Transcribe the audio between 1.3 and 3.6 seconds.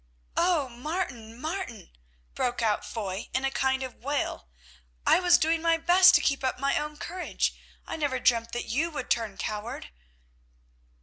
Martin," broke out Foy in a